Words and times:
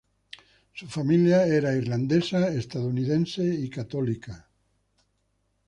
Su 0.73 0.87
familia 0.87 1.45
era 1.45 1.75
irlandesa 1.75 2.47
estadounidense 2.47 3.43
y 3.43 3.69
católica. 3.69 4.49